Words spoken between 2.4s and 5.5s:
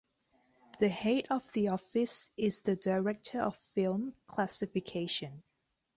the Director of Film Classification.